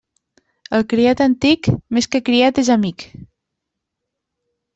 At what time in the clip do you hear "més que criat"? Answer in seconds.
1.99-2.63